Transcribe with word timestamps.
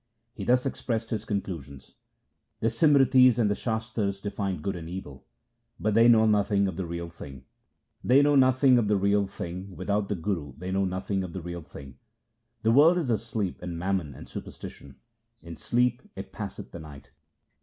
He 0.33 0.45
thus 0.45 0.65
expressed 0.65 1.11
his 1.11 1.25
conclusions:— 1.25 1.93
The 2.59 2.69
Simritis 2.69 3.37
and 3.37 3.51
the 3.51 3.55
Shastars 3.55 4.19
define 4.19 4.59
good 4.63 4.75
and 4.75 4.89
evil, 4.89 5.27
but 5.79 5.93
they 5.93 6.07
know 6.07 6.25
nothing 6.25 6.67
of 6.67 6.75
the 6.75 6.87
Real 6.87 7.11
Thing; 7.11 7.43
They 8.03 8.23
know 8.23 8.35
nothing 8.35 8.79
of 8.79 8.87
the 8.87 8.97
Real 8.97 9.27
Thing; 9.27 9.75
without 9.75 10.09
the 10.09 10.15
Guru 10.15 10.53
they 10.57 10.71
know 10.71 10.85
nothing 10.85 11.23
of 11.23 11.33
the 11.33 11.41
Real 11.43 11.61
Thing. 11.61 11.99
The 12.63 12.71
world 12.71 12.97
is 12.97 13.11
asleep 13.11 13.61
in 13.61 13.77
mammon 13.77 14.15
and 14.15 14.27
superstition; 14.27 14.95
in 15.43 15.55
sleep 15.55 16.01
it 16.15 16.33
passeth 16.33 16.71
the 16.71 16.79
night. 16.79 17.11